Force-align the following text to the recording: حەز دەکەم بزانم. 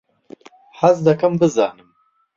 حەز 0.79 0.97
دەکەم 1.07 1.33
بزانم. 1.41 1.89